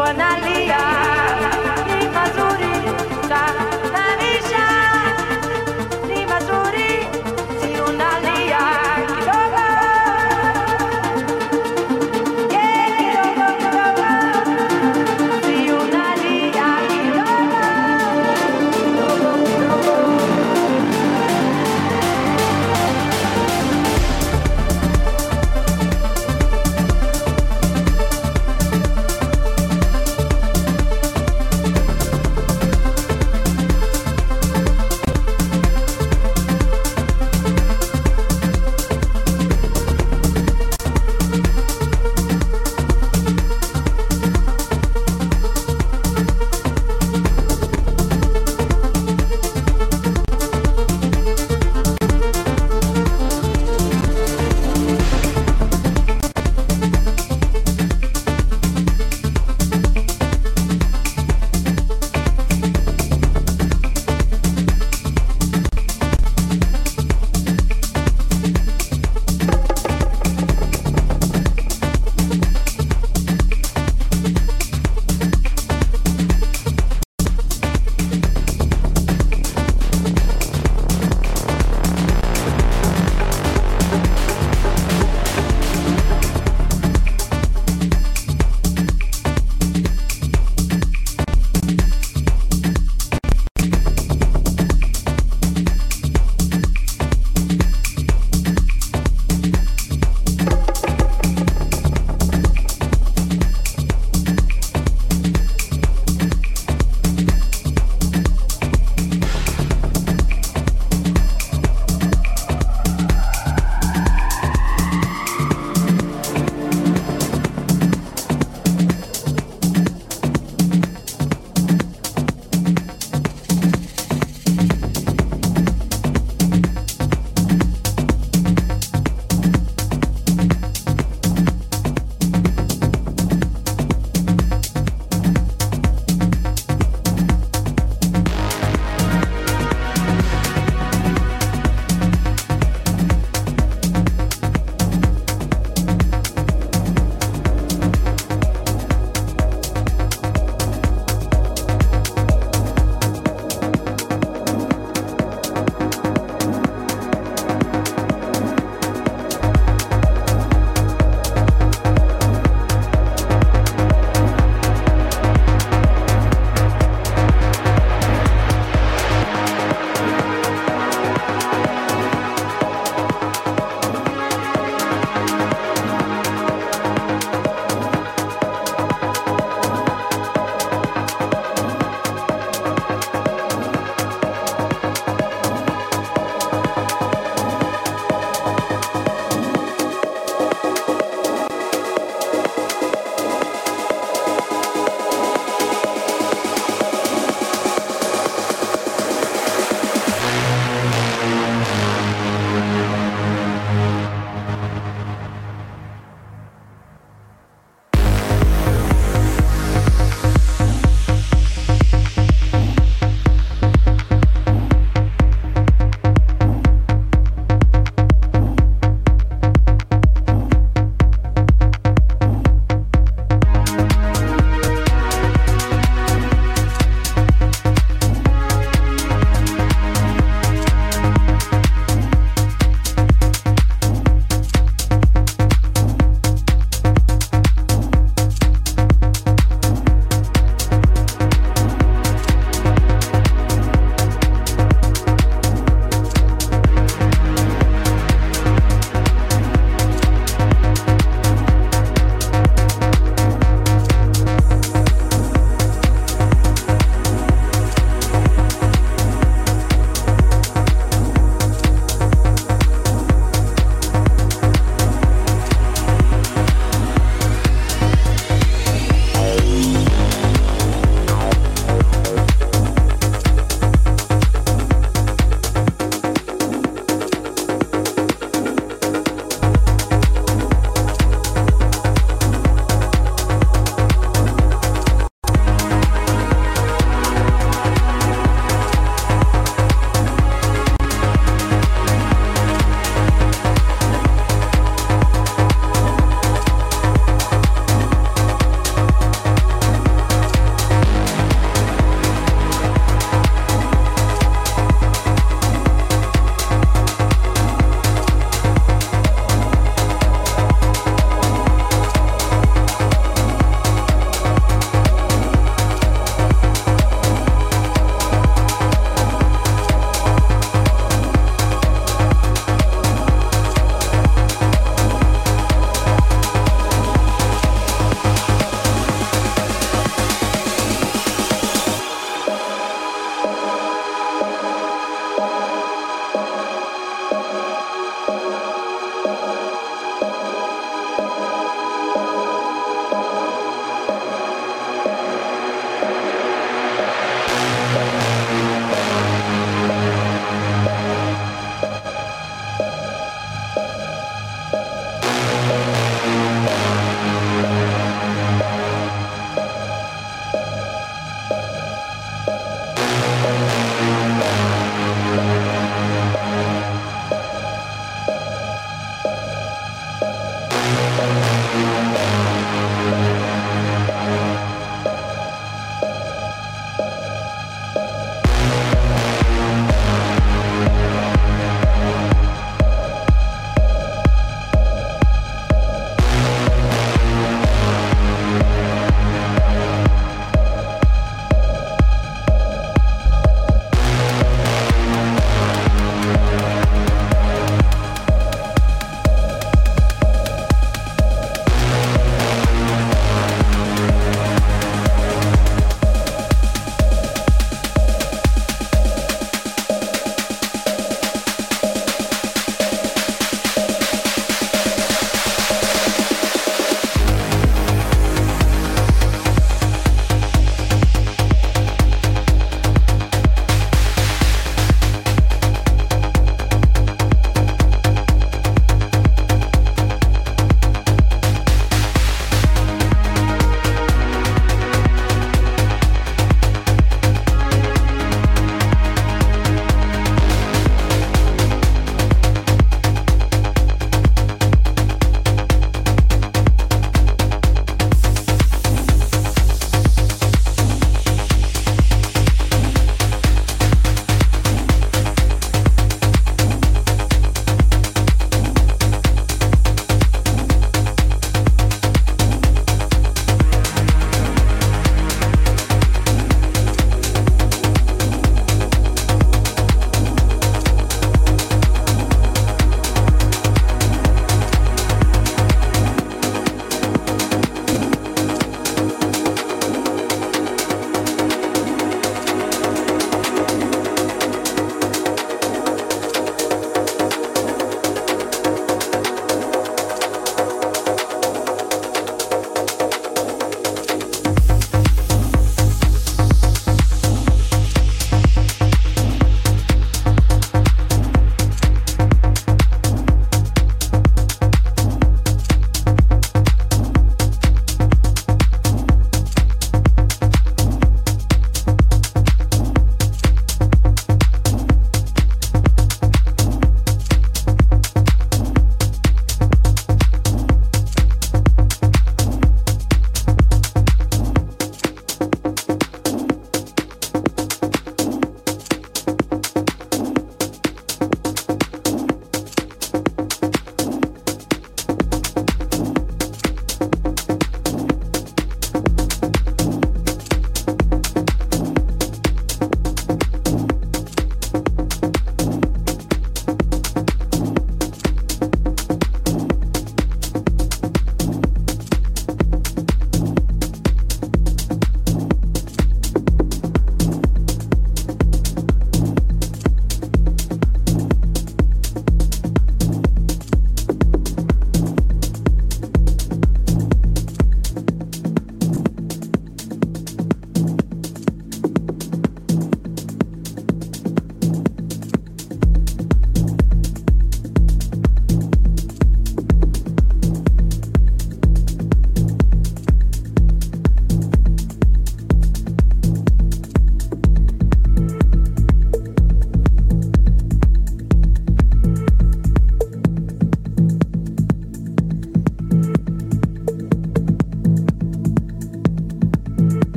[0.00, 0.80] wanalia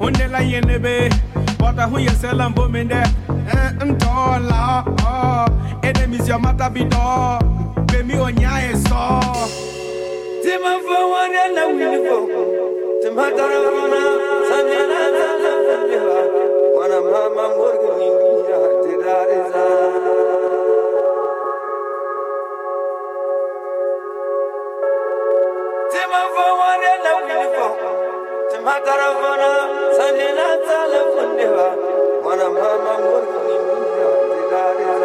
[0.00, 1.08] onde la yene be
[1.58, 5.46] bota hu yesela mbo mende eh ntola oh
[5.82, 7.38] enemies your mata bido
[7.92, 9.20] be mi onya eso
[10.42, 12.18] Tima fo wane na wili fo
[13.02, 14.00] Tima tara fona
[14.48, 15.74] Samyana tala
[16.78, 20.03] Wana mama morgu ningia Tidariza mataravana sanina tala
[31.16, 31.68] fundewa
[32.24, 35.03] wana mama murguni miya tigariza